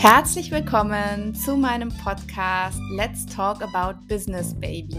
Herzlich 0.00 0.52
willkommen 0.52 1.34
zu 1.34 1.56
meinem 1.56 1.88
Podcast 1.88 2.78
Let's 2.92 3.26
Talk 3.26 3.60
About 3.62 3.98
Business 4.06 4.54
Baby. 4.54 4.96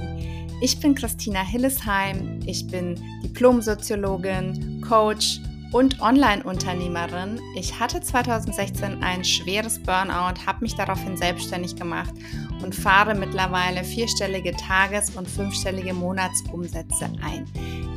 Ich 0.60 0.78
bin 0.82 0.94
Christina 0.94 1.42
Hillesheim, 1.42 2.42
ich 2.46 2.68
bin 2.68 3.02
Diplomsoziologin, 3.24 4.82
Coach 4.86 5.40
und 5.72 6.02
Online-Unternehmerin. 6.02 7.40
Ich 7.56 7.80
hatte 7.80 8.02
2016 8.02 9.02
ein 9.02 9.24
schweres 9.24 9.82
Burnout, 9.82 10.46
habe 10.46 10.60
mich 10.60 10.76
daraufhin 10.76 11.16
selbstständig 11.16 11.78
gemacht 11.78 12.14
und 12.62 12.76
fahre 12.76 13.16
mittlerweile 13.16 13.86
vierstellige 13.86 14.52
Tages- 14.52 15.12
und 15.12 15.30
fünfstellige 15.30 15.94
Monatsumsätze 15.94 17.10
ein. 17.24 17.46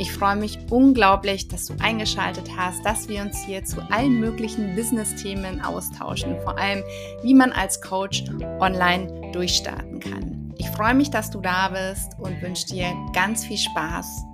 Ich 0.03 0.11
freue 0.11 0.35
mich 0.35 0.59
unglaublich, 0.69 1.47
dass 1.47 1.67
du 1.67 1.75
eingeschaltet 1.79 2.51
hast, 2.57 2.85
dass 2.85 3.09
wir 3.09 3.23
uns 3.23 3.39
hier 3.45 3.65
zu 3.65 3.81
allen 3.89 4.19
möglichen 4.19 4.75
Business-Themen 4.75 5.61
austauschen, 5.61 6.41
vor 6.41 6.59
allem 6.59 6.83
wie 7.23 7.35
man 7.35 7.53
als 7.53 7.81
Coach 7.81 8.25
online 8.59 9.31
durchstarten 9.31 10.01
kann. 10.01 10.53
Ich 10.59 10.67
freue 10.71 10.95
mich, 10.95 11.11
dass 11.11 11.31
du 11.31 11.41
da 11.41 11.69
bist 11.69 12.19
und 12.19 12.43
wünsche 12.43 12.67
dir 12.67 12.93
ganz 13.13 13.47
viel 13.47 13.59
Spaß 13.59 14.25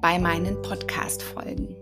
bei 0.00 0.18
meinen 0.18 0.60
Podcast-Folgen. 0.60 1.76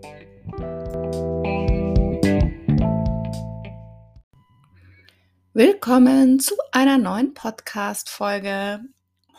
Willkommen 5.55 6.41
zu 6.41 6.57
einer 6.73 6.98
neuen 6.98 7.33
Podcast-Folge. 7.33 8.81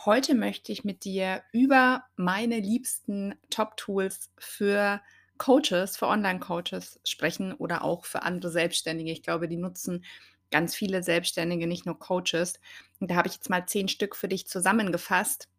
Heute 0.06 0.34
möchte 0.34 0.72
ich 0.72 0.84
mit 0.84 1.04
dir 1.04 1.44
über 1.52 2.04
meine 2.16 2.60
liebsten 2.60 3.36
Top-Tools 3.52 4.32
für 4.40 5.00
Coaches, 5.38 5.96
für 5.96 6.08
Online-Coaches 6.08 7.00
sprechen 7.04 7.54
oder 7.54 7.84
auch 7.84 8.06
für 8.06 8.24
andere 8.24 8.52
Selbstständige. 8.52 9.12
Ich 9.12 9.22
glaube, 9.22 9.48
die 9.48 9.58
nutzen 9.58 10.04
ganz 10.50 10.74
viele 10.74 11.04
Selbstständige, 11.04 11.68
nicht 11.68 11.86
nur 11.86 12.00
Coaches. 12.00 12.60
Und 13.00 13.12
da 13.12 13.16
habe 13.16 13.28
ich 13.28 13.36
jetzt 13.36 13.50
mal 13.50 13.68
zehn 13.68 13.88
Stück 13.88 14.16
für 14.16 14.28
dich 14.28 14.48
zusammengefasst, 14.48 15.50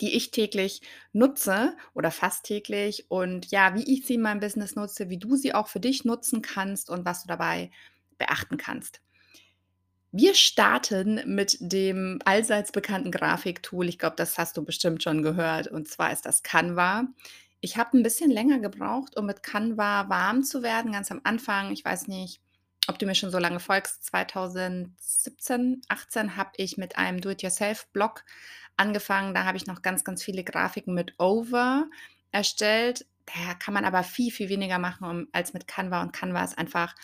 die 0.00 0.14
ich 0.16 0.30
täglich 0.30 0.80
nutze 1.12 1.76
oder 1.94 2.10
fast 2.12 2.44
täglich 2.44 3.10
und 3.10 3.50
ja, 3.50 3.74
wie 3.74 3.92
ich 3.92 4.06
sie 4.06 4.14
in 4.14 4.22
meinem 4.22 4.40
Business 4.40 4.76
nutze, 4.76 5.10
wie 5.10 5.18
du 5.18 5.36
sie 5.36 5.54
auch 5.54 5.66
für 5.68 5.80
dich 5.80 6.04
nutzen 6.04 6.42
kannst 6.42 6.90
und 6.90 7.04
was 7.04 7.22
du 7.22 7.28
dabei 7.28 7.70
beachten 8.18 8.56
kannst. 8.56 9.00
Wir 10.14 10.34
starten 10.34 11.22
mit 11.24 11.56
dem 11.60 12.18
allseits 12.26 12.70
bekannten 12.70 13.10
Grafiktool. 13.10 13.88
Ich 13.88 13.98
glaube, 13.98 14.16
das 14.16 14.36
hast 14.36 14.58
du 14.58 14.62
bestimmt 14.62 15.02
schon 15.02 15.22
gehört. 15.22 15.68
Und 15.68 15.88
zwar 15.88 16.12
ist 16.12 16.26
das 16.26 16.42
Canva. 16.42 17.04
Ich 17.62 17.78
habe 17.78 17.96
ein 17.96 18.02
bisschen 18.02 18.30
länger 18.30 18.58
gebraucht, 18.58 19.16
um 19.16 19.24
mit 19.24 19.42
Canva 19.42 20.10
warm 20.10 20.44
zu 20.44 20.62
werden, 20.62 20.92
ganz 20.92 21.10
am 21.10 21.22
Anfang. 21.24 21.72
Ich 21.72 21.82
weiß 21.82 22.08
nicht, 22.08 22.42
ob 22.88 22.98
du 22.98 23.06
mir 23.06 23.14
schon 23.14 23.30
so 23.30 23.38
lange 23.38 23.58
folgst. 23.58 24.04
2017, 24.04 25.80
18 25.88 26.36
habe 26.36 26.50
ich 26.56 26.76
mit 26.76 26.98
einem 26.98 27.22
Do-it-yourself-Blog 27.22 28.22
angefangen. 28.76 29.32
Da 29.32 29.44
habe 29.44 29.56
ich 29.56 29.66
noch 29.66 29.80
ganz, 29.80 30.04
ganz 30.04 30.22
viele 30.22 30.44
Grafiken 30.44 30.92
mit 30.92 31.18
Over 31.18 31.88
erstellt. 32.32 33.06
Da 33.24 33.54
kann 33.54 33.72
man 33.72 33.86
aber 33.86 34.02
viel, 34.02 34.30
viel 34.30 34.50
weniger 34.50 34.78
machen 34.78 35.28
als 35.32 35.54
mit 35.54 35.66
Canva. 35.66 36.02
Und 36.02 36.12
Canva 36.12 36.44
ist 36.44 36.58
einfach 36.58 36.94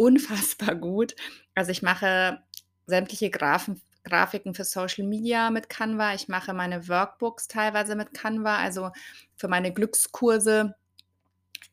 unfassbar 0.00 0.74
gut. 0.76 1.14
Also 1.54 1.70
ich 1.72 1.82
mache 1.82 2.42
sämtliche 2.86 3.28
Graphen, 3.30 3.82
Grafiken 4.02 4.54
für 4.54 4.64
Social 4.64 5.06
Media 5.06 5.50
mit 5.50 5.68
Canva. 5.68 6.14
Ich 6.14 6.26
mache 6.26 6.54
meine 6.54 6.88
Workbooks 6.88 7.48
teilweise 7.48 7.94
mit 7.96 8.14
Canva. 8.14 8.56
Also 8.56 8.92
für 9.36 9.48
meine 9.48 9.74
Glückskurse 9.74 10.74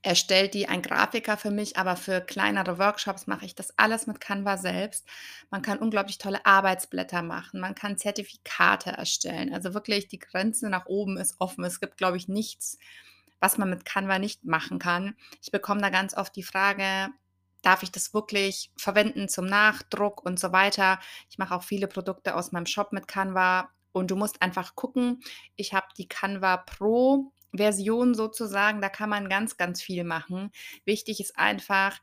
erstellt 0.01 0.53
die 0.53 0.67
ein 0.67 0.81
Grafiker 0.81 1.37
für 1.37 1.51
mich, 1.51 1.77
aber 1.77 1.95
für 1.95 2.19
kleinere 2.19 2.77
Workshops 2.77 3.27
mache 3.27 3.45
ich 3.45 3.55
das 3.55 3.73
alles 3.77 4.07
mit 4.07 4.19
Canva 4.19 4.57
selbst. 4.57 5.07
Man 5.49 5.61
kann 5.61 5.79
unglaublich 5.79 6.17
tolle 6.17 6.45
Arbeitsblätter 6.45 7.21
machen, 7.23 7.61
man 7.61 7.75
kann 7.75 7.97
Zertifikate 7.97 8.91
erstellen. 8.91 9.53
Also 9.53 9.73
wirklich 9.73 10.09
die 10.09 10.19
Grenze 10.19 10.69
nach 10.69 10.85
oben 10.87 11.17
ist 11.17 11.35
offen. 11.39 11.63
Es 11.63 11.79
gibt, 11.79 11.95
glaube 11.95 12.17
ich, 12.17 12.27
nichts, 12.27 12.77
was 13.39 13.57
man 13.57 13.69
mit 13.69 13.85
Canva 13.85 14.19
nicht 14.19 14.43
machen 14.43 14.79
kann. 14.79 15.15
Ich 15.41 15.51
bekomme 15.51 15.81
da 15.81 15.89
ganz 15.89 16.13
oft 16.15 16.35
die 16.35 16.43
Frage, 16.43 17.09
darf 17.67 17.83
ich 17.83 17.91
das 17.91 18.13
wirklich 18.13 18.71
verwenden 18.77 19.27
zum 19.27 19.45
Nachdruck 19.45 20.25
und 20.25 20.39
so 20.39 20.53
weiter. 20.53 20.99
Ich 21.29 21.37
mache 21.37 21.53
auch 21.53 21.63
viele 21.63 21.89
Produkte 21.89 22.33
aus 22.33 22.53
meinem 22.53 22.65
Shop 22.65 22.93
mit 22.93 23.09
Canva 23.09 23.69
und 23.91 24.09
du 24.09 24.15
musst 24.15 24.41
einfach 24.41 24.75
gucken. 24.75 25.19
Ich 25.57 25.73
habe 25.73 25.87
die 25.97 26.07
Canva 26.07 26.55
Pro 26.55 27.33
Version 27.53 28.15
sozusagen, 28.15 28.79
da 28.79 28.87
kann 28.87 29.09
man 29.09 29.27
ganz, 29.27 29.57
ganz 29.57 29.81
viel 29.81 30.05
machen. 30.05 30.51
Wichtig 30.85 31.19
ist 31.19 31.37
einfach, 31.37 31.99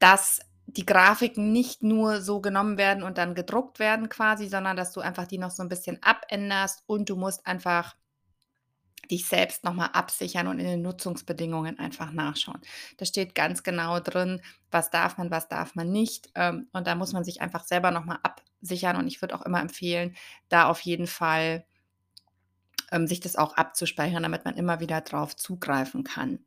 dass 0.00 0.40
die 0.66 0.86
Grafiken 0.86 1.52
nicht 1.52 1.84
nur 1.84 2.20
so 2.20 2.40
genommen 2.40 2.78
werden 2.78 3.04
und 3.04 3.18
dann 3.18 3.36
gedruckt 3.36 3.78
werden 3.78 4.08
quasi, 4.08 4.48
sondern 4.48 4.76
dass 4.76 4.90
du 4.90 5.00
einfach 5.00 5.28
die 5.28 5.38
noch 5.38 5.52
so 5.52 5.62
ein 5.62 5.68
bisschen 5.68 6.02
abänderst 6.02 6.82
und 6.88 7.08
du 7.10 7.14
musst 7.14 7.46
einfach 7.46 7.94
dich 9.10 9.26
selbst 9.26 9.64
nochmal 9.64 9.90
absichern 9.92 10.46
und 10.48 10.58
in 10.58 10.66
den 10.66 10.82
Nutzungsbedingungen 10.82 11.78
einfach 11.78 12.12
nachschauen. 12.12 12.60
Da 12.96 13.06
steht 13.06 13.34
ganz 13.34 13.62
genau 13.62 14.00
drin, 14.00 14.40
was 14.70 14.90
darf 14.90 15.18
man, 15.18 15.30
was 15.30 15.48
darf 15.48 15.74
man 15.74 15.90
nicht. 15.90 16.30
Ähm, 16.34 16.68
und 16.72 16.86
da 16.86 16.94
muss 16.94 17.12
man 17.12 17.24
sich 17.24 17.40
einfach 17.40 17.64
selber 17.64 17.90
nochmal 17.90 18.18
absichern. 18.22 18.96
Und 18.96 19.06
ich 19.06 19.20
würde 19.22 19.34
auch 19.34 19.42
immer 19.42 19.60
empfehlen, 19.60 20.16
da 20.48 20.68
auf 20.68 20.80
jeden 20.80 21.06
Fall 21.06 21.64
ähm, 22.92 23.06
sich 23.06 23.20
das 23.20 23.36
auch 23.36 23.56
abzuspeichern, 23.56 24.22
damit 24.22 24.44
man 24.44 24.56
immer 24.56 24.80
wieder 24.80 25.00
drauf 25.00 25.36
zugreifen 25.36 26.04
kann. 26.04 26.40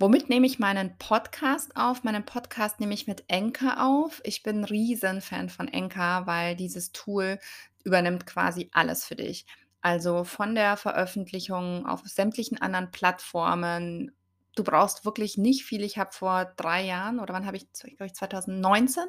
Womit 0.00 0.28
nehme 0.28 0.46
ich 0.46 0.60
meinen 0.60 0.96
Podcast 0.98 1.76
auf? 1.76 2.04
Meinen 2.04 2.24
Podcast 2.24 2.78
nehme 2.78 2.94
ich 2.94 3.08
mit 3.08 3.24
Enker 3.26 3.84
auf. 3.84 4.20
Ich 4.22 4.44
bin 4.44 4.60
ein 4.60 4.64
Riesenfan 4.64 5.48
von 5.48 5.66
Enker, 5.66 6.24
weil 6.26 6.54
dieses 6.54 6.92
Tool 6.92 7.40
übernimmt 7.82 8.24
quasi 8.24 8.70
alles 8.72 9.04
für 9.04 9.16
dich. 9.16 9.44
Also 9.80 10.24
von 10.24 10.54
der 10.54 10.76
Veröffentlichung 10.76 11.86
auf 11.86 12.02
sämtlichen 12.04 12.60
anderen 12.60 12.90
Plattformen. 12.90 14.12
Du 14.56 14.64
brauchst 14.64 15.04
wirklich 15.04 15.38
nicht 15.38 15.64
viel. 15.64 15.84
Ich 15.84 15.98
habe 15.98 16.10
vor 16.12 16.46
drei 16.56 16.84
Jahren 16.84 17.20
oder 17.20 17.32
wann 17.32 17.46
habe 17.46 17.56
ich, 17.56 17.72
glaube 17.72 18.06
ich 18.06 18.14
2019, 18.14 19.04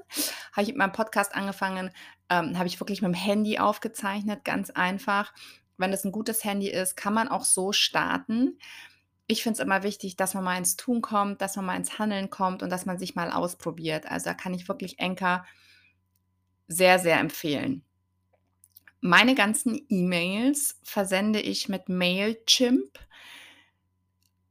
habe 0.51 0.61
ich 0.61 0.67
mit 0.67 0.77
meinem 0.77 0.91
Podcast 0.91 1.33
angefangen, 1.33 1.89
ähm, 2.29 2.57
habe 2.57 2.67
ich 2.67 2.79
wirklich 2.79 3.01
mit 3.01 3.09
dem 3.09 3.15
Handy 3.15 3.57
aufgezeichnet, 3.57 4.45
ganz 4.45 4.69
einfach. 4.69 5.33
Wenn 5.77 5.91
es 5.91 6.03
ein 6.03 6.11
gutes 6.11 6.43
Handy 6.43 6.69
ist, 6.69 6.95
kann 6.95 7.15
man 7.15 7.29
auch 7.29 7.45
so 7.45 7.71
starten. 7.71 8.59
Ich 9.25 9.41
finde 9.41 9.57
es 9.57 9.65
immer 9.65 9.81
wichtig, 9.81 10.17
dass 10.17 10.35
man 10.35 10.43
mal 10.43 10.57
ins 10.57 10.75
Tun 10.75 11.01
kommt, 11.01 11.41
dass 11.41 11.55
man 11.55 11.65
mal 11.65 11.77
ins 11.77 11.97
Handeln 11.97 12.29
kommt 12.29 12.61
und 12.61 12.69
dass 12.69 12.85
man 12.85 12.99
sich 12.99 13.15
mal 13.15 13.31
ausprobiert. 13.31 14.05
Also 14.05 14.25
da 14.25 14.33
kann 14.35 14.53
ich 14.53 14.67
wirklich 14.67 14.99
Enker 14.99 15.45
sehr, 16.67 16.99
sehr 16.99 17.19
empfehlen. 17.19 17.83
Meine 19.01 19.35
ganzen 19.35 19.85
E-Mails 19.87 20.79
versende 20.83 21.39
ich 21.39 21.69
mit 21.69 21.87
Mailchimp. 21.87 22.99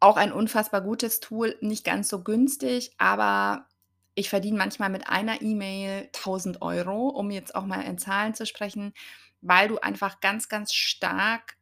Auch 0.01 0.17
ein 0.17 0.33
unfassbar 0.33 0.81
gutes 0.81 1.21
Tool, 1.21 1.57
nicht 1.61 1.85
ganz 1.85 2.09
so 2.09 2.23
günstig, 2.23 2.93
aber 2.99 3.67
ich 4.15 4.31
verdiene 4.31 4.57
manchmal 4.57 4.91
mit 4.91 5.09
einer 5.09 5.43
E-Mail 5.43 6.09
1000 6.15 6.63
Euro, 6.63 7.09
um 7.09 7.31
jetzt 7.31 7.55
auch 7.55 7.67
mal 7.67 7.83
in 7.83 7.99
Zahlen 7.99 8.35
zu 8.35 8.47
sprechen, 8.47 8.95
weil 9.41 9.69
du 9.69 9.79
einfach 9.79 10.21
ganz, 10.21 10.49
ganz 10.49 10.73
stark 10.73 11.57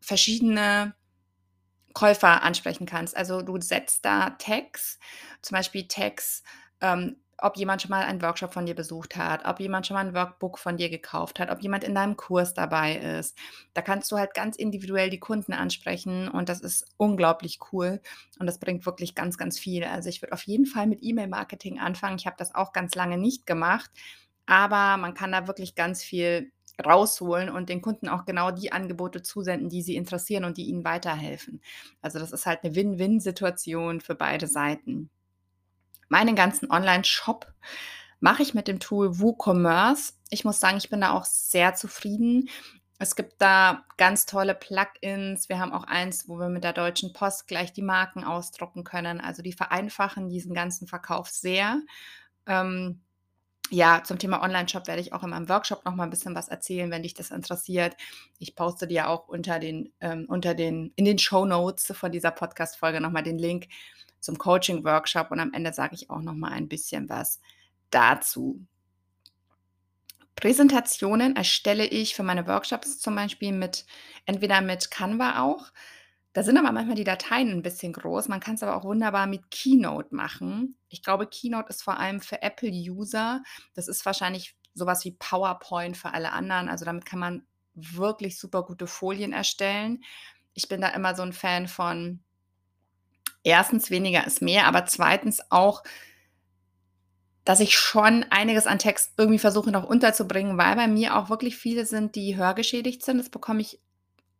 verschiedene 0.00 0.94
Käufer 1.94 2.42
ansprechen 2.42 2.86
kannst. 2.86 3.16
Also 3.16 3.42
du 3.42 3.60
setzt 3.60 4.04
da 4.04 4.30
Tags, 4.30 4.98
zum 5.42 5.56
Beispiel 5.56 5.86
Tags 5.88 6.42
ähm, 6.80 7.16
ob 7.38 7.56
jemand 7.56 7.82
schon 7.82 7.90
mal 7.90 8.04
einen 8.04 8.22
Workshop 8.22 8.52
von 8.52 8.66
dir 8.66 8.74
besucht 8.74 9.16
hat, 9.16 9.44
ob 9.46 9.60
jemand 9.60 9.86
schon 9.86 9.94
mal 9.94 10.06
ein 10.06 10.14
Workbook 10.14 10.58
von 10.58 10.76
dir 10.76 10.90
gekauft 10.90 11.38
hat, 11.38 11.50
ob 11.50 11.60
jemand 11.62 11.84
in 11.84 11.94
deinem 11.94 12.16
Kurs 12.16 12.54
dabei 12.54 12.96
ist. 12.96 13.38
Da 13.74 13.82
kannst 13.82 14.10
du 14.10 14.16
halt 14.18 14.34
ganz 14.34 14.56
individuell 14.56 15.10
die 15.10 15.20
Kunden 15.20 15.52
ansprechen 15.52 16.28
und 16.28 16.48
das 16.48 16.60
ist 16.60 16.86
unglaublich 16.96 17.58
cool 17.72 18.00
und 18.38 18.46
das 18.46 18.58
bringt 18.58 18.86
wirklich 18.86 19.14
ganz, 19.14 19.38
ganz 19.38 19.58
viel. 19.58 19.84
Also 19.84 20.08
ich 20.08 20.20
würde 20.22 20.32
auf 20.32 20.42
jeden 20.42 20.66
Fall 20.66 20.86
mit 20.86 21.00
E-Mail-Marketing 21.02 21.78
anfangen. 21.78 22.18
Ich 22.18 22.26
habe 22.26 22.36
das 22.38 22.54
auch 22.54 22.72
ganz 22.72 22.94
lange 22.94 23.18
nicht 23.18 23.46
gemacht, 23.46 23.90
aber 24.46 24.96
man 24.96 25.14
kann 25.14 25.32
da 25.32 25.46
wirklich 25.46 25.74
ganz 25.74 26.02
viel 26.02 26.50
rausholen 26.84 27.50
und 27.50 27.68
den 27.68 27.82
Kunden 27.82 28.08
auch 28.08 28.24
genau 28.24 28.50
die 28.50 28.72
Angebote 28.72 29.22
zusenden, 29.22 29.68
die 29.68 29.82
sie 29.82 29.96
interessieren 29.96 30.44
und 30.44 30.56
die 30.56 30.66
ihnen 30.66 30.84
weiterhelfen. 30.84 31.60
Also 32.02 32.18
das 32.18 32.32
ist 32.32 32.46
halt 32.46 32.62
eine 32.62 32.74
Win-Win-Situation 32.74 34.00
für 34.00 34.14
beide 34.14 34.46
Seiten. 34.46 35.10
Meinen 36.08 36.36
ganzen 36.36 36.70
Online-Shop 36.70 37.46
mache 38.20 38.42
ich 38.42 38.54
mit 38.54 38.68
dem 38.68 38.80
Tool 38.80 39.18
WooCommerce. 39.18 40.14
Ich 40.30 40.44
muss 40.44 40.60
sagen, 40.60 40.78
ich 40.78 40.90
bin 40.90 41.00
da 41.00 41.12
auch 41.12 41.24
sehr 41.24 41.74
zufrieden. 41.74 42.48
Es 42.98 43.14
gibt 43.14 43.40
da 43.40 43.84
ganz 43.96 44.26
tolle 44.26 44.54
Plugins. 44.54 45.48
Wir 45.48 45.60
haben 45.60 45.72
auch 45.72 45.84
eins, 45.84 46.28
wo 46.28 46.38
wir 46.38 46.48
mit 46.48 46.64
der 46.64 46.72
Deutschen 46.72 47.12
Post 47.12 47.46
gleich 47.46 47.72
die 47.72 47.82
Marken 47.82 48.24
ausdrucken 48.24 48.82
können. 48.82 49.20
Also 49.20 49.42
die 49.42 49.52
vereinfachen 49.52 50.28
diesen 50.28 50.52
ganzen 50.52 50.88
Verkauf 50.88 51.28
sehr. 51.28 51.80
Ähm, 52.46 53.00
ja, 53.70 54.02
zum 54.02 54.18
Thema 54.18 54.42
Online-Shop 54.42 54.88
werde 54.88 55.00
ich 55.00 55.12
auch 55.12 55.22
in 55.22 55.30
meinem 55.30 55.48
Workshop 55.48 55.84
noch 55.84 55.94
mal 55.94 56.04
ein 56.04 56.10
bisschen 56.10 56.34
was 56.34 56.48
erzählen, 56.48 56.90
wenn 56.90 57.02
dich 57.02 57.14
das 57.14 57.30
interessiert. 57.30 57.96
Ich 58.38 58.56
poste 58.56 58.86
dir 58.86 59.08
auch 59.08 59.28
unter 59.28 59.58
den, 59.58 59.92
ähm, 60.00 60.24
unter 60.26 60.54
den, 60.54 60.92
in 60.96 61.04
den 61.04 61.18
Show 61.18 61.44
Notes 61.44 61.92
von 61.94 62.10
dieser 62.10 62.30
Podcast-Folge 62.30 63.00
noch 63.00 63.10
mal 63.10 63.22
den 63.22 63.38
Link 63.38 63.68
zum 64.20 64.38
Coaching-Workshop 64.38 65.30
und 65.30 65.40
am 65.40 65.52
Ende 65.52 65.72
sage 65.72 65.94
ich 65.94 66.10
auch 66.10 66.20
noch 66.20 66.34
mal 66.34 66.52
ein 66.52 66.68
bisschen 66.68 67.08
was 67.08 67.40
dazu. 67.90 68.60
Präsentationen 70.36 71.34
erstelle 71.34 71.84
ich 71.84 72.14
für 72.14 72.22
meine 72.22 72.46
Workshops 72.46 73.00
zum 73.00 73.16
Beispiel 73.16 73.52
mit 73.52 73.86
entweder 74.24 74.60
mit 74.60 74.90
Canva 74.90 75.42
auch. 75.42 75.72
Da 76.32 76.44
sind 76.44 76.56
aber 76.56 76.70
manchmal 76.70 76.94
die 76.94 77.02
Dateien 77.02 77.50
ein 77.50 77.62
bisschen 77.62 77.92
groß. 77.92 78.28
Man 78.28 78.38
kann 78.38 78.54
es 78.54 78.62
aber 78.62 78.76
auch 78.76 78.84
wunderbar 78.84 79.26
mit 79.26 79.50
Keynote 79.50 80.14
machen. 80.14 80.76
Ich 80.88 81.02
glaube, 81.02 81.26
Keynote 81.26 81.70
ist 81.70 81.82
vor 81.82 81.98
allem 81.98 82.20
für 82.20 82.42
Apple-User. 82.42 83.42
Das 83.74 83.88
ist 83.88 84.06
wahrscheinlich 84.06 84.54
sowas 84.74 85.04
wie 85.04 85.16
PowerPoint 85.18 85.96
für 85.96 86.14
alle 86.14 86.30
anderen. 86.30 86.68
Also 86.68 86.84
damit 86.84 87.04
kann 87.04 87.18
man 87.18 87.46
wirklich 87.74 88.38
super 88.38 88.62
gute 88.62 88.86
Folien 88.86 89.32
erstellen. 89.32 90.04
Ich 90.54 90.68
bin 90.68 90.80
da 90.80 90.90
immer 90.90 91.16
so 91.16 91.22
ein 91.22 91.32
Fan 91.32 91.66
von 91.66 92.20
erstens 93.42 93.90
weniger 93.90 94.26
ist 94.26 94.42
mehr, 94.42 94.66
aber 94.66 94.86
zweitens 94.86 95.40
auch 95.50 95.82
dass 97.48 97.60
ich 97.60 97.78
schon 97.78 98.26
einiges 98.28 98.66
an 98.66 98.78
Text 98.78 99.14
irgendwie 99.16 99.38
versuche 99.38 99.70
noch 99.70 99.84
unterzubringen, 99.84 100.58
weil 100.58 100.76
bei 100.76 100.86
mir 100.86 101.16
auch 101.16 101.30
wirklich 101.30 101.56
viele 101.56 101.86
sind, 101.86 102.14
die 102.14 102.36
hörgeschädigt 102.36 103.02
sind. 103.02 103.16
Das 103.16 103.30
bekomme 103.30 103.62
ich 103.62 103.80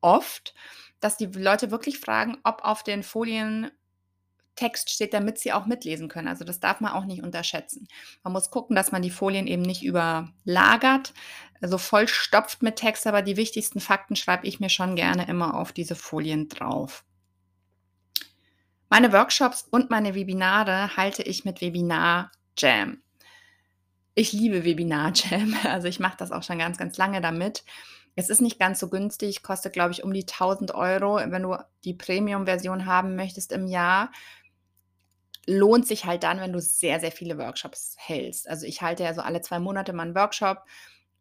oft, 0.03 0.55
dass 1.01 1.17
die 1.17 1.25
Leute 1.25 1.71
wirklich 1.71 2.01
fragen, 2.01 2.37
ob 2.45 2.63
auf 2.65 2.83
den 2.83 3.03
Folien 3.03 3.71
Text 4.57 4.91
steht, 4.91 5.15
damit 5.15 5.39
sie 5.39 5.55
auch 5.55 5.65
mitlesen 5.65 6.09
können. 6.09 6.29
Also 6.29 6.45
das 6.45 6.61
darf 6.61 6.81
man 6.81 6.93
auch 6.93 7.07
nicht 7.07 7.23
unterschätzen. 7.23 7.89
Man 8.25 8.35
muss 8.35 8.51
gucken, 8.51 8.77
dass 8.77 8.93
man 8.93 9.01
die 9.01 9.11
Folien 9.11 9.47
eben 9.47 9.63
nicht 9.63 9.85
überlagert, 9.85 11.15
also 11.63 11.79
voll 11.79 12.09
stopft 12.09 12.63
mit 12.63 12.77
Text, 12.77 13.07
aber 13.07 13.23
die 13.23 13.39
wichtigsten 13.39 13.81
Fakten 13.81 14.17
schreibe 14.17 14.47
ich 14.47 14.61
mir 14.61 14.69
schon 14.69 14.97
gerne 14.97 15.27
immer 15.29 15.55
auf 15.55 15.73
diese 15.73 15.95
Folien 15.95 16.51
drauf. 16.51 17.07
Meine 18.91 19.13
Workshops 19.13 19.67
und 19.71 19.91
meine 19.91 20.15
Webinare 20.15 20.97
halte 20.97 21.23
ich 21.23 21.45
mit 21.45 21.61
Webinar 21.61 22.33
Jam. 22.57 23.03
Ich 24.15 24.33
liebe 24.33 24.65
Webinar 24.65 25.13
Jam. 25.15 25.55
Also 25.65 25.89
ich 25.89 26.01
mache 26.01 26.17
das 26.17 26.33
auch 26.33 26.43
schon 26.43 26.59
ganz, 26.59 26.79
ganz 26.79 26.97
lange 26.97 27.21
damit. 27.21 27.65
Es 28.17 28.31
ist 28.31 28.41
nicht 28.41 28.59
ganz 28.59 28.81
so 28.81 28.89
günstig, 28.89 29.43
kostet, 29.43 29.75
glaube 29.75 29.93
ich, 29.93 30.03
um 30.03 30.13
die 30.13 30.23
1000 30.23 30.75
Euro. 30.75 31.17
Wenn 31.17 31.43
du 31.43 31.57
die 31.85 31.93
Premium-Version 31.93 32.87
haben 32.87 33.15
möchtest 33.15 33.53
im 33.53 33.67
Jahr, 33.67 34.11
lohnt 35.47 35.87
sich 35.87 36.07
halt 36.07 36.23
dann, 36.23 36.41
wenn 36.41 36.53
du 36.53 36.61
sehr, 36.61 36.99
sehr 36.99 37.13
viele 37.13 37.37
Workshops 37.37 37.95
hältst. 37.99 38.49
Also 38.49 38.67
ich 38.67 38.81
halte 38.81 39.05
ja 39.05 39.13
so 39.13 39.21
alle 39.21 39.43
zwei 39.43 39.59
Monate 39.59 39.93
mal 39.93 40.05
einen 40.05 40.15
Workshop 40.15 40.65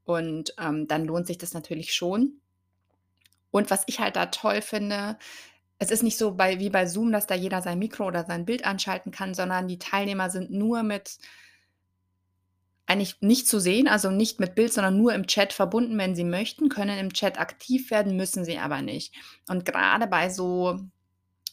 und 0.05 0.53
ähm, 0.57 0.87
dann 0.87 1.03
lohnt 1.03 1.27
sich 1.27 1.37
das 1.37 1.53
natürlich 1.53 1.93
schon. 1.93 2.39
Und 3.51 3.69
was 3.71 3.83
ich 3.87 3.99
halt 3.99 4.15
da 4.15 4.27
toll 4.27 4.61
finde, 4.61 5.17
es 5.79 5.91
ist 5.91 6.03
nicht 6.03 6.17
so 6.17 6.33
bei, 6.33 6.59
wie 6.59 6.69
bei 6.69 6.85
Zoom, 6.85 7.11
dass 7.11 7.27
da 7.27 7.35
jeder 7.35 7.61
sein 7.61 7.79
Mikro 7.79 8.07
oder 8.07 8.25
sein 8.25 8.45
Bild 8.45 8.65
anschalten 8.65 9.11
kann, 9.11 9.33
sondern 9.33 9.67
die 9.67 9.79
Teilnehmer 9.79 10.29
sind 10.29 10.51
nur 10.51 10.83
mit 10.83 11.17
eigentlich 12.87 13.17
nicht 13.21 13.47
zu 13.47 13.59
sehen, 13.59 13.87
also 13.87 14.09
nicht 14.09 14.39
mit 14.39 14.55
Bild, 14.55 14.73
sondern 14.73 14.97
nur 14.97 15.13
im 15.13 15.27
Chat 15.27 15.51
verbunden, 15.51 15.97
wenn 15.97 16.15
sie 16.15 16.23
möchten, 16.23 16.69
können 16.69 16.97
im 16.97 17.13
Chat 17.13 17.37
aktiv 17.37 17.91
werden, 17.91 18.15
müssen 18.15 18.45
sie 18.45 18.57
aber 18.57 18.81
nicht. 18.81 19.13
Und 19.49 19.65
gerade 19.65 20.07
bei 20.07 20.29
so 20.29 20.79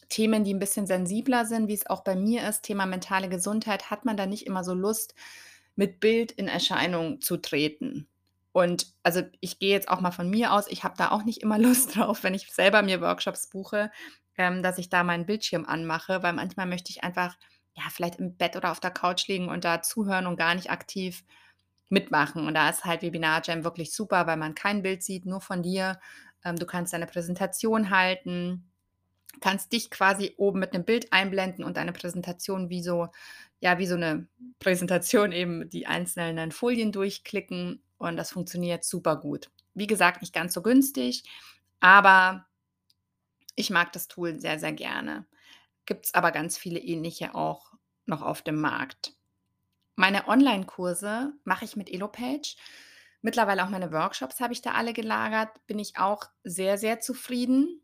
Themen, 0.07 0.45
die 0.45 0.53
ein 0.53 0.59
bisschen 0.59 0.87
sensibler 0.87 1.45
sind, 1.45 1.67
wie 1.67 1.73
es 1.73 1.87
auch 1.87 2.03
bei 2.03 2.15
mir 2.15 2.47
ist, 2.47 2.63
Thema 2.63 2.85
mentale 2.85 3.27
Gesundheit, 3.27 3.91
hat 3.91 4.05
man 4.05 4.15
da 4.15 4.25
nicht 4.25 4.47
immer 4.47 4.63
so 4.63 4.73
Lust, 4.73 5.13
mit 5.75 5.99
Bild 5.99 6.31
in 6.31 6.47
Erscheinung 6.47 7.19
zu 7.21 7.35
treten. 7.35 8.07
Und 8.55 8.87
also 9.03 9.21
ich 9.41 9.59
gehe 9.59 9.71
jetzt 9.71 9.89
auch 9.89 9.99
mal 9.99 10.11
von 10.11 10.29
mir 10.29 10.53
aus, 10.53 10.69
ich 10.69 10.85
habe 10.85 10.95
da 10.97 11.11
auch 11.11 11.25
nicht 11.25 11.41
immer 11.41 11.59
Lust 11.59 11.97
drauf, 11.97 12.23
wenn 12.23 12.33
ich 12.33 12.53
selber 12.53 12.83
mir 12.83 13.01
Workshops 13.01 13.49
buche, 13.49 13.91
ähm, 14.37 14.63
dass 14.63 14.77
ich 14.77 14.87
da 14.87 15.03
meinen 15.03 15.25
Bildschirm 15.25 15.65
anmache, 15.65 16.23
weil 16.23 16.31
manchmal 16.31 16.65
möchte 16.65 16.89
ich 16.89 17.03
einfach, 17.03 17.35
ja, 17.73 17.83
vielleicht 17.91 18.15
im 18.15 18.37
Bett 18.37 18.55
oder 18.55 18.71
auf 18.71 18.79
der 18.79 18.91
Couch 18.91 19.27
liegen 19.27 19.49
und 19.49 19.65
da 19.65 19.81
zuhören 19.81 20.25
und 20.25 20.37
gar 20.37 20.55
nicht 20.55 20.71
aktiv 20.71 21.25
mitmachen. 21.89 22.47
Und 22.47 22.53
da 22.53 22.69
ist 22.69 22.85
halt 22.85 23.01
Webinar 23.01 23.41
Jam 23.43 23.65
wirklich 23.65 23.91
super, 23.93 24.25
weil 24.25 24.37
man 24.37 24.55
kein 24.55 24.83
Bild 24.83 25.03
sieht, 25.03 25.25
nur 25.25 25.41
von 25.41 25.61
dir. 25.61 25.99
Ähm, 26.45 26.55
du 26.55 26.65
kannst 26.65 26.93
deine 26.93 27.07
Präsentation 27.07 27.89
halten, 27.89 28.71
kannst 29.41 29.73
dich 29.73 29.91
quasi 29.91 30.33
oben 30.37 30.59
mit 30.59 30.73
einem 30.73 30.85
Bild 30.85 31.11
einblenden 31.11 31.65
und 31.65 31.75
deine 31.75 31.91
Präsentation 31.91 32.69
wie 32.69 32.81
so, 32.81 33.09
ja, 33.59 33.79
wie 33.79 33.87
so 33.87 33.95
eine 33.95 34.29
Präsentation 34.59 35.33
eben 35.33 35.69
die 35.69 35.87
einzelnen 35.87 36.53
Folien 36.53 36.93
durchklicken 36.93 37.81
und 37.97 38.17
das 38.17 38.31
funktioniert 38.31 38.83
super 38.83 39.15
gut. 39.15 39.49
Wie 39.73 39.87
gesagt, 39.87 40.21
nicht 40.21 40.33
ganz 40.33 40.53
so 40.53 40.61
günstig, 40.61 41.23
aber 41.79 42.45
ich 43.55 43.69
mag 43.69 43.91
das 43.93 44.07
Tool 44.07 44.39
sehr, 44.39 44.59
sehr 44.59 44.73
gerne. 44.73 45.25
Gibt 45.85 46.05
es 46.07 46.13
aber 46.13 46.31
ganz 46.31 46.57
viele 46.57 46.79
ähnliche 46.79 47.35
auch 47.35 47.73
noch 48.05 48.21
auf 48.21 48.41
dem 48.41 48.59
Markt. 48.59 49.13
Meine 49.95 50.27
Online-Kurse 50.27 51.33
mache 51.43 51.65
ich 51.65 51.75
mit 51.75 51.89
Elopage. 51.89 52.55
Mittlerweile 53.21 53.63
auch 53.63 53.69
meine 53.69 53.91
Workshops 53.91 54.39
habe 54.39 54.53
ich 54.53 54.61
da 54.61 54.71
alle 54.71 54.93
gelagert. 54.93 55.49
Bin 55.67 55.79
ich 55.79 55.97
auch 55.97 56.25
sehr, 56.43 56.77
sehr 56.77 56.99
zufrieden. 56.99 57.81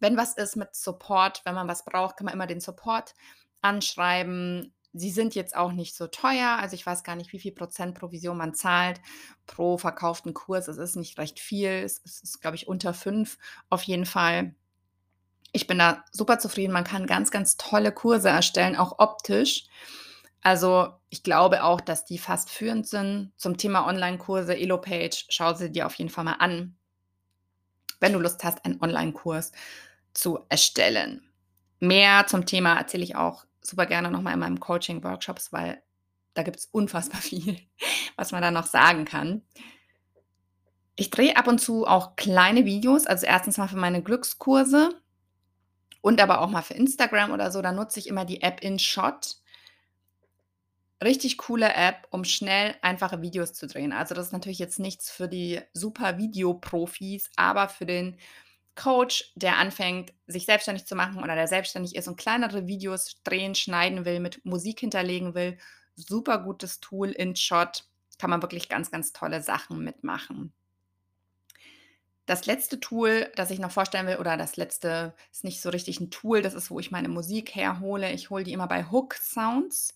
Wenn 0.00 0.16
was 0.16 0.36
ist 0.36 0.56
mit 0.56 0.74
Support, 0.74 1.42
wenn 1.44 1.54
man 1.54 1.68
was 1.68 1.84
braucht, 1.84 2.16
kann 2.16 2.26
man 2.26 2.34
immer 2.34 2.46
den 2.46 2.60
Support 2.60 3.14
anschreiben. 3.62 4.74
Sie 4.96 5.10
sind 5.10 5.34
jetzt 5.34 5.56
auch 5.56 5.72
nicht 5.72 5.96
so 5.96 6.06
teuer. 6.06 6.56
Also 6.60 6.74
ich 6.74 6.86
weiß 6.86 7.02
gar 7.02 7.16
nicht, 7.16 7.32
wie 7.32 7.40
viel 7.40 7.52
Prozent 7.52 7.98
Provision 7.98 8.36
man 8.36 8.54
zahlt 8.54 9.00
pro 9.46 9.76
verkauften 9.76 10.34
Kurs. 10.34 10.68
Es 10.68 10.76
ist 10.78 10.94
nicht 10.94 11.18
recht 11.18 11.40
viel. 11.40 11.68
Es 11.68 11.98
ist, 11.98 12.40
glaube 12.40 12.54
ich, 12.54 12.68
unter 12.68 12.94
fünf 12.94 13.36
auf 13.70 13.82
jeden 13.82 14.06
Fall. 14.06 14.54
Ich 15.50 15.66
bin 15.66 15.78
da 15.78 16.04
super 16.12 16.38
zufrieden. 16.38 16.72
Man 16.72 16.84
kann 16.84 17.06
ganz, 17.06 17.32
ganz 17.32 17.56
tolle 17.56 17.90
Kurse 17.90 18.28
erstellen, 18.28 18.76
auch 18.76 19.00
optisch. 19.00 19.66
Also 20.42 20.94
ich 21.10 21.24
glaube 21.24 21.64
auch, 21.64 21.80
dass 21.80 22.04
die 22.04 22.18
fast 22.18 22.50
führend 22.50 22.86
sind 22.86 23.32
zum 23.36 23.56
Thema 23.56 23.88
Online-Kurse. 23.88 24.56
Elopage, 24.56 25.24
schau 25.28 25.54
sie 25.54 25.72
dir 25.72 25.86
auf 25.86 25.94
jeden 25.94 26.10
Fall 26.10 26.24
mal 26.24 26.34
an, 26.34 26.76
wenn 27.98 28.12
du 28.12 28.20
Lust 28.20 28.44
hast, 28.44 28.64
einen 28.64 28.80
Online-Kurs 28.80 29.50
zu 30.12 30.38
erstellen. 30.48 31.22
Mehr 31.80 32.26
zum 32.28 32.46
Thema 32.46 32.76
erzähle 32.76 33.02
ich 33.02 33.16
auch 33.16 33.44
super 33.66 33.86
gerne 33.86 34.10
nochmal 34.10 34.34
in 34.34 34.40
meinem 34.40 34.60
Coaching-Workshops, 34.60 35.52
weil 35.52 35.82
da 36.34 36.42
gibt 36.42 36.58
es 36.58 36.66
unfassbar 36.66 37.20
viel, 37.20 37.58
was 38.16 38.32
man 38.32 38.42
da 38.42 38.50
noch 38.50 38.66
sagen 38.66 39.04
kann. 39.04 39.42
Ich 40.96 41.10
drehe 41.10 41.36
ab 41.36 41.48
und 41.48 41.60
zu 41.60 41.86
auch 41.86 42.14
kleine 42.14 42.64
Videos, 42.64 43.06
also 43.06 43.26
erstens 43.26 43.58
mal 43.58 43.68
für 43.68 43.76
meine 43.76 44.02
Glückskurse 44.02 44.90
und 46.02 46.20
aber 46.20 46.40
auch 46.40 46.50
mal 46.50 46.62
für 46.62 46.74
Instagram 46.74 47.32
oder 47.32 47.50
so. 47.50 47.62
Da 47.62 47.72
nutze 47.72 47.98
ich 47.98 48.06
immer 48.06 48.24
die 48.24 48.42
App 48.42 48.62
InShot. 48.62 49.38
Richtig 51.02 51.38
coole 51.38 51.72
App, 51.74 52.06
um 52.10 52.24
schnell 52.24 52.76
einfache 52.80 53.22
Videos 53.22 53.54
zu 53.54 53.66
drehen. 53.66 53.92
Also 53.92 54.14
das 54.14 54.26
ist 54.26 54.32
natürlich 54.32 54.60
jetzt 54.60 54.78
nichts 54.78 55.10
für 55.10 55.28
die 55.28 55.60
super 55.72 56.16
Videoprofis, 56.16 57.30
aber 57.36 57.68
für 57.68 57.86
den 57.86 58.16
Coach, 58.76 59.32
der 59.34 59.58
anfängt, 59.58 60.12
sich 60.26 60.46
selbstständig 60.46 60.86
zu 60.86 60.96
machen 60.96 61.22
oder 61.22 61.34
der 61.34 61.48
selbstständig 61.48 61.94
ist 61.94 62.08
und 62.08 62.16
kleinere 62.16 62.66
Videos 62.66 63.20
drehen, 63.22 63.54
schneiden 63.54 64.04
will, 64.04 64.20
mit 64.20 64.44
Musik 64.44 64.80
hinterlegen 64.80 65.34
will, 65.34 65.58
super 65.94 66.38
gutes 66.38 66.80
Tool 66.80 67.10
in 67.10 67.36
Shot, 67.36 67.84
kann 68.18 68.30
man 68.30 68.42
wirklich 68.42 68.68
ganz, 68.68 68.90
ganz 68.90 69.12
tolle 69.12 69.42
Sachen 69.42 69.82
mitmachen. 69.84 70.52
Das 72.26 72.46
letzte 72.46 72.80
Tool, 72.80 73.30
das 73.36 73.50
ich 73.50 73.58
noch 73.58 73.70
vorstellen 73.70 74.06
will, 74.06 74.16
oder 74.16 74.36
das 74.36 74.56
letzte 74.56 75.14
ist 75.30 75.44
nicht 75.44 75.60
so 75.60 75.68
richtig 75.68 76.00
ein 76.00 76.10
Tool, 76.10 76.40
das 76.40 76.54
ist, 76.54 76.70
wo 76.70 76.80
ich 76.80 76.90
meine 76.90 77.10
Musik 77.10 77.54
herhole. 77.54 78.12
Ich 78.12 78.30
hole 78.30 78.44
die 78.44 78.52
immer 78.52 78.66
bei 78.66 78.90
Hook 78.90 79.14
Sounds. 79.14 79.94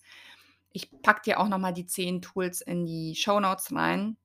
Ich 0.71 0.91
packe 1.01 1.23
dir 1.23 1.39
auch 1.39 1.47
nochmal 1.47 1.73
die 1.73 1.87
zehn 1.87 2.21
Tools 2.21 2.61
in 2.61 2.85
die 2.85 3.15
Show 3.15 3.39
Notes 3.39 3.73
rein. 3.73 4.17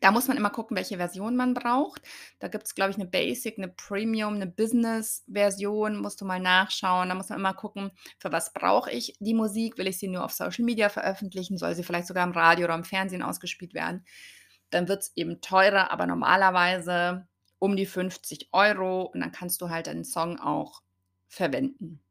Da 0.00 0.10
muss 0.10 0.28
man 0.28 0.38
immer 0.38 0.50
gucken, 0.50 0.76
welche 0.76 0.96
Version 0.96 1.36
man 1.36 1.52
braucht. 1.52 2.02
Da 2.38 2.48
gibt 2.48 2.66
es, 2.66 2.74
glaube 2.74 2.90
ich, 2.90 2.96
eine 2.96 3.06
Basic, 3.06 3.58
eine 3.58 3.68
Premium, 3.68 4.34
eine 4.34 4.46
Business-Version. 4.46 6.00
Musst 6.00 6.20
du 6.20 6.24
mal 6.24 6.40
nachschauen. 6.40 7.10
Da 7.10 7.14
muss 7.14 7.28
man 7.28 7.38
immer 7.38 7.52
gucken, 7.52 7.90
für 8.18 8.32
was 8.32 8.52
brauche 8.54 8.90
ich 8.90 9.14
die 9.20 9.34
Musik? 9.34 9.76
Will 9.76 9.86
ich 9.86 9.98
sie 9.98 10.08
nur 10.08 10.24
auf 10.24 10.32
Social 10.32 10.64
Media 10.64 10.88
veröffentlichen? 10.88 11.58
Soll 11.58 11.74
sie 11.74 11.82
vielleicht 11.82 12.06
sogar 12.06 12.24
im 12.24 12.32
Radio 12.32 12.64
oder 12.64 12.74
im 12.74 12.84
Fernsehen 12.84 13.22
ausgespielt 13.22 13.74
werden? 13.74 14.06
Dann 14.70 14.88
wird 14.88 15.02
es 15.02 15.12
eben 15.16 15.42
teurer, 15.42 15.90
aber 15.90 16.06
normalerweise 16.06 17.28
um 17.58 17.76
die 17.76 17.86
50 17.86 18.48
Euro. 18.52 19.02
Und 19.02 19.20
dann 19.20 19.32
kannst 19.32 19.60
du 19.60 19.68
halt 19.68 19.86
deinen 19.86 20.04
Song 20.04 20.40
auch 20.40 20.80
verwenden. 21.28 22.02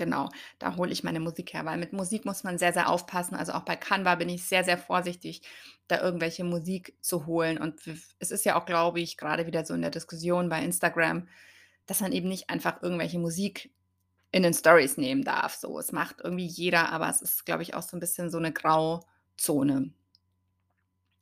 Genau, 0.00 0.30
da 0.58 0.76
hole 0.76 0.92
ich 0.92 1.04
meine 1.04 1.20
Musik 1.20 1.52
her, 1.52 1.66
weil 1.66 1.76
mit 1.76 1.92
Musik 1.92 2.24
muss 2.24 2.42
man 2.42 2.56
sehr, 2.56 2.72
sehr 2.72 2.88
aufpassen. 2.88 3.34
Also 3.34 3.52
auch 3.52 3.66
bei 3.66 3.76
Canva 3.76 4.14
bin 4.14 4.30
ich 4.30 4.44
sehr, 4.44 4.64
sehr 4.64 4.78
vorsichtig, 4.78 5.42
da 5.88 6.00
irgendwelche 6.00 6.42
Musik 6.42 6.96
zu 7.02 7.26
holen. 7.26 7.58
Und 7.58 7.82
es 8.18 8.30
ist 8.30 8.46
ja 8.46 8.58
auch, 8.58 8.64
glaube 8.64 8.98
ich, 8.98 9.18
gerade 9.18 9.46
wieder 9.46 9.66
so 9.66 9.74
in 9.74 9.82
der 9.82 9.90
Diskussion 9.90 10.48
bei 10.48 10.64
Instagram, 10.64 11.28
dass 11.84 12.00
man 12.00 12.12
eben 12.12 12.30
nicht 12.30 12.48
einfach 12.48 12.80
irgendwelche 12.80 13.18
Musik 13.18 13.74
in 14.32 14.42
den 14.42 14.54
Stories 14.54 14.96
nehmen 14.96 15.22
darf. 15.22 15.56
So, 15.56 15.78
es 15.78 15.92
macht 15.92 16.22
irgendwie 16.24 16.46
jeder, 16.46 16.90
aber 16.92 17.10
es 17.10 17.20
ist, 17.20 17.44
glaube 17.44 17.62
ich, 17.62 17.74
auch 17.74 17.82
so 17.82 17.94
ein 17.94 18.00
bisschen 18.00 18.30
so 18.30 18.38
eine 18.38 18.54
Grauzone. 18.54 19.92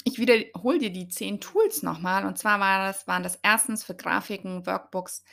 Ich 0.04 0.20
wiederhole 0.20 0.78
dir 0.78 0.92
die 0.92 1.08
zehn 1.08 1.40
Tools 1.40 1.82
nochmal. 1.82 2.24
Und 2.26 2.38
zwar 2.38 2.60
war 2.60 2.86
das, 2.86 3.08
waren 3.08 3.24
das 3.24 3.40
erstens 3.42 3.82
für 3.82 3.96
Grafiken, 3.96 4.66
Workbooks 4.66 5.24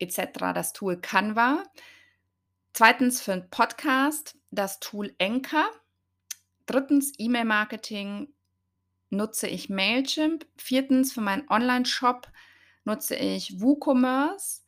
etc. 0.00 0.52
das 0.52 0.72
Tool 0.72 1.00
Canva. 1.00 1.62
Zweitens 2.72 3.20
für 3.20 3.32
einen 3.32 3.50
Podcast 3.50 4.36
das 4.50 4.80
Tool 4.80 5.14
Anchor. 5.20 5.68
drittens 6.66 7.12
E-Mail-Marketing 7.18 8.28
nutze 9.10 9.48
ich 9.48 9.68
Mailchimp. 9.68 10.46
Viertens 10.56 11.12
für 11.12 11.20
meinen 11.20 11.48
Online-Shop 11.48 12.28
nutze 12.84 13.16
ich 13.16 13.60
WooCommerce. 13.60 14.62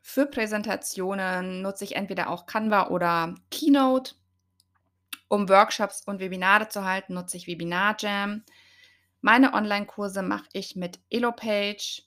Für 0.00 0.26
Präsentationen 0.26 1.62
nutze 1.62 1.84
ich 1.84 1.96
entweder 1.96 2.30
auch 2.30 2.46
Canva 2.46 2.88
oder 2.88 3.34
Keynote. 3.50 4.14
Um 5.28 5.48
Workshops 5.48 6.02
und 6.06 6.20
Webinare 6.20 6.68
zu 6.68 6.84
halten, 6.84 7.14
nutze 7.14 7.36
ich 7.36 7.48
Webinar 7.48 7.96
Jam. 7.98 8.44
Meine 9.20 9.52
Online-Kurse 9.54 10.22
mache 10.22 10.46
ich 10.52 10.76
mit 10.76 11.00
Elopage. 11.10 12.04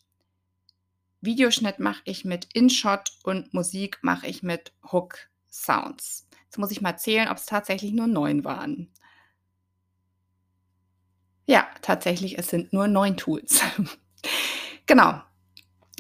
Videoschnitt 1.22 1.80
mache 1.80 2.02
ich 2.06 2.26
mit 2.26 2.48
InShot 2.54 3.12
und 3.24 3.54
Musik 3.54 4.00
mache 4.02 4.28
ich 4.28 4.44
mit 4.44 4.72
Hook 4.92 5.30
Sounds. 5.50 6.28
Jetzt 6.46 6.58
muss 6.58 6.72
ich 6.72 6.82
mal 6.82 6.98
zählen, 6.98 7.28
ob 7.28 7.38
es 7.38 7.46
tatsächlich 7.46 7.92
nur 7.92 8.08
neun 8.08 8.44
waren. 8.44 8.92
Ja, 11.46 11.68
tatsächlich, 11.82 12.38
es 12.38 12.50
sind 12.50 12.74
nur 12.74 12.88
neun 12.88 13.18
Tools. 13.18 13.62
genau. 14.86 15.22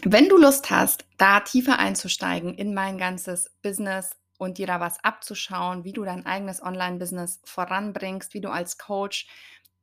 Wenn 0.03 0.29
du 0.29 0.37
Lust 0.37 0.69
hast, 0.69 1.05
da 1.17 1.41
tiefer 1.41 1.79
einzusteigen 1.79 2.53
in 2.53 2.73
mein 2.73 2.97
ganzes 2.97 3.49
Business 3.61 4.11
und 4.37 4.57
dir 4.57 4.67
da 4.67 4.79
was 4.79 5.03
abzuschauen, 5.03 5.83
wie 5.83 5.91
du 5.91 6.05
dein 6.05 6.25
eigenes 6.25 6.63
Online-Business 6.63 7.41
voranbringst, 7.43 8.33
wie 8.33 8.41
du 8.41 8.49
als 8.49 8.77
Coach 8.77 9.27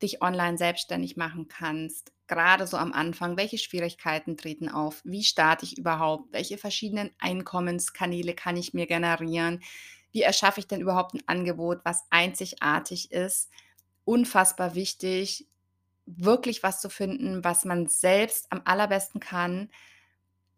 dich 0.03 0.23
online 0.23 0.57
selbstständig 0.57 1.17
machen 1.17 1.49
kannst, 1.49 2.13
gerade 2.29 2.67
so 2.67 2.77
am 2.77 2.93
Anfang, 2.93 3.37
welche 3.37 3.59
Schwierigkeiten 3.59 4.37
treten 4.37 4.69
auf, 4.69 5.01
wie 5.05 5.23
starte 5.23 5.65
ich 5.65 5.79
überhaupt, 5.79 6.33
welche 6.33 6.59
verschiedenen 6.59 7.11
Einkommenskanäle 7.19 8.35
kann 8.35 8.57
ich 8.57 8.75
mir 8.75 8.87
generieren, 8.87 9.63
wie 10.13 10.23
erschaffe 10.23 10.61
ich 10.61 10.67
denn 10.67 10.81
überhaupt 10.81 11.15
ein 11.15 11.23
Angebot, 11.27 11.81
was 11.85 12.05
einzigartig 12.11 13.13
ist, 13.13 13.51
unfassbar 14.05 14.75
wichtig, 14.75 15.47
wirklich 16.07 16.63
was 16.63 16.81
zu 16.81 16.89
finden, 16.89 17.45
was 17.45 17.65
man 17.65 17.87
selbst 17.89 18.47
am 18.51 18.63
allerbesten 18.65 19.21
kann. 19.21 19.71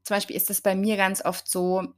Zum 0.05 0.17
Beispiel 0.17 0.37
ist 0.37 0.51
es 0.51 0.61
bei 0.61 0.75
mir 0.75 0.97
ganz 0.97 1.25
oft 1.25 1.49
so, 1.49 1.95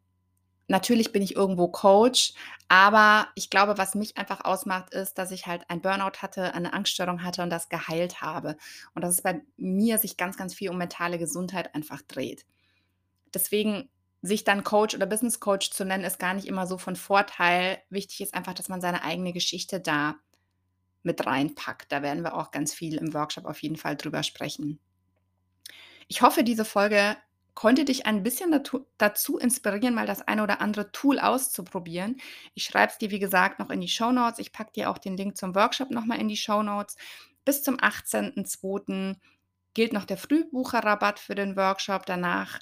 Natürlich 0.71 1.11
bin 1.11 1.21
ich 1.21 1.35
irgendwo 1.35 1.67
Coach, 1.67 2.33
aber 2.69 3.27
ich 3.35 3.51
glaube, 3.51 3.77
was 3.77 3.97
mich 3.97 4.17
einfach 4.17 4.45
ausmacht, 4.45 4.95
ist, 4.95 5.19
dass 5.19 5.33
ich 5.33 5.49
halt 5.49 5.69
ein 5.69 5.81
Burnout 5.83 6.23
hatte, 6.23 6.55
eine 6.55 6.73
Angststörung 6.73 7.25
hatte 7.25 7.43
und 7.43 7.51
das 7.51 7.69
geheilt 7.69 8.23
habe. 8.23 8.57
Und 8.95 9.03
dass 9.03 9.15
es 9.15 9.23
bei 9.23 9.43
mir 9.57 9.99
sich 9.99 10.17
ganz, 10.17 10.37
ganz 10.37 10.55
viel 10.55 10.71
um 10.71 10.79
mentale 10.79 11.19
Gesundheit 11.19 11.75
einfach 11.75 12.03
dreht. 12.03 12.47
Deswegen 13.35 13.89
sich 14.23 14.45
dann 14.45 14.63
Coach 14.63 14.95
oder 14.95 15.07
Business 15.07 15.41
Coach 15.41 15.73
zu 15.73 15.85
nennen, 15.85 16.05
ist 16.05 16.21
gar 16.21 16.35
nicht 16.35 16.47
immer 16.47 16.69
so 16.69 16.79
von 16.79 16.95
Vorteil. 16.95 17.79
Wichtig 17.91 18.21
ist 18.21 18.35
einfach, 18.35 18.55
dass 18.55 18.69
man 18.69 18.81
seine 18.81 19.03
eigene 19.03 19.33
Geschichte 19.33 19.81
da 19.81 20.21
mit 21.03 21.27
reinpackt. 21.27 21.91
Da 21.91 22.03
werden 22.03 22.23
wir 22.23 22.37
auch 22.37 22.53
ganz 22.53 22.73
viel 22.73 22.97
im 22.99 23.13
Workshop 23.13 23.45
auf 23.45 23.61
jeden 23.61 23.77
Fall 23.77 23.97
drüber 23.97 24.23
sprechen. 24.23 24.79
Ich 26.07 26.23
hoffe, 26.23 26.45
diese 26.45 26.65
Folge 26.65 27.17
konnte 27.61 27.85
dich 27.85 28.07
ein 28.07 28.23
bisschen 28.23 28.51
dazu, 28.51 28.87
dazu 28.97 29.37
inspirieren, 29.37 29.93
mal 29.93 30.07
das 30.07 30.27
eine 30.27 30.43
oder 30.43 30.63
andere 30.63 30.93
Tool 30.93 31.19
auszuprobieren. 31.19 32.17
Ich 32.55 32.65
schreibe 32.65 32.91
es 32.91 32.97
dir, 32.97 33.11
wie 33.11 33.19
gesagt, 33.19 33.59
noch 33.59 33.69
in 33.69 33.83
die 33.83 33.89
Show 33.89 34.13
Notes. 34.13 34.39
Ich 34.39 34.55
packe 34.55 34.73
dir 34.73 34.89
auch 34.89 34.97
den 34.97 35.15
Link 35.15 35.37
zum 35.37 35.55
Workshop 35.55 35.91
nochmal 35.91 36.19
in 36.21 36.29
die 36.29 36.39
Show 36.39 36.63
Notes. 36.63 36.97
Bis 37.45 37.63
zum 37.63 37.77
18.02. 37.77 39.17
gilt 39.75 39.93
noch 39.93 40.07
der 40.07 40.17
Frühbucherrabatt 40.17 41.19
für 41.19 41.35
den 41.35 41.55
Workshop. 41.55 42.07
Danach 42.07 42.61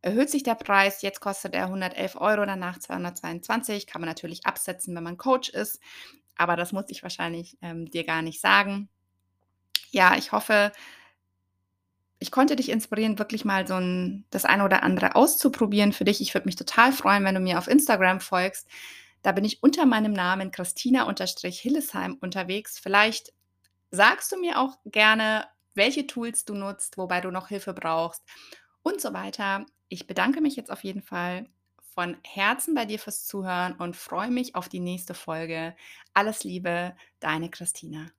erhöht 0.00 0.28
sich 0.28 0.42
der 0.42 0.56
Preis. 0.56 1.02
Jetzt 1.02 1.20
kostet 1.20 1.54
er 1.54 1.66
111 1.66 2.16
Euro, 2.16 2.44
danach 2.44 2.80
222. 2.80 3.86
Kann 3.86 4.00
man 4.00 4.08
natürlich 4.08 4.44
absetzen, 4.44 4.96
wenn 4.96 5.04
man 5.04 5.18
Coach 5.18 5.50
ist. 5.50 5.80
Aber 6.36 6.56
das 6.56 6.72
muss 6.72 6.86
ich 6.88 7.04
wahrscheinlich 7.04 7.58
ähm, 7.62 7.88
dir 7.88 8.02
gar 8.02 8.22
nicht 8.22 8.40
sagen. 8.40 8.88
Ja, 9.92 10.16
ich 10.16 10.32
hoffe, 10.32 10.72
ich 12.22 12.30
konnte 12.30 12.56
dich 12.56 12.70
inspirieren, 12.70 13.18
wirklich 13.18 13.44
mal 13.44 13.66
so 13.66 13.74
ein, 13.74 14.24
das 14.30 14.44
eine 14.44 14.64
oder 14.64 14.82
andere 14.82 15.16
auszuprobieren 15.16 15.92
für 15.92 16.04
dich. 16.04 16.20
Ich 16.20 16.32
würde 16.32 16.46
mich 16.46 16.56
total 16.56 16.92
freuen, 16.92 17.24
wenn 17.24 17.34
du 17.34 17.40
mir 17.40 17.58
auf 17.58 17.68
Instagram 17.68 18.20
folgst. 18.20 18.68
Da 19.22 19.32
bin 19.32 19.44
ich 19.44 19.62
unter 19.62 19.86
meinem 19.86 20.12
Namen 20.12 20.52
Christina-Hillesheim 20.52 22.18
unterwegs. 22.20 22.78
Vielleicht 22.78 23.32
sagst 23.90 24.32
du 24.32 24.38
mir 24.38 24.58
auch 24.60 24.78
gerne, 24.84 25.46
welche 25.74 26.06
Tools 26.06 26.44
du 26.44 26.54
nutzt, 26.54 26.96
wobei 26.96 27.20
du 27.20 27.30
noch 27.30 27.48
Hilfe 27.48 27.74
brauchst 27.74 28.22
und 28.82 29.00
so 29.00 29.12
weiter. 29.12 29.66
Ich 29.88 30.06
bedanke 30.06 30.40
mich 30.40 30.56
jetzt 30.56 30.70
auf 30.70 30.84
jeden 30.84 31.02
Fall 31.02 31.46
von 31.94 32.16
Herzen 32.24 32.74
bei 32.74 32.86
dir 32.86 32.98
fürs 32.98 33.26
Zuhören 33.26 33.74
und 33.74 33.96
freue 33.96 34.30
mich 34.30 34.54
auf 34.54 34.68
die 34.68 34.80
nächste 34.80 35.14
Folge. 35.14 35.74
Alles 36.14 36.44
Liebe, 36.44 36.96
deine 37.20 37.50
Christina. 37.50 38.10